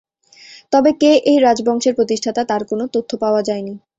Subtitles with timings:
[0.73, 3.73] তবে কে এই রাজবংশের প্রতিষ্ঠাতা তার কোন তথ্য পাওয়া যায়নি।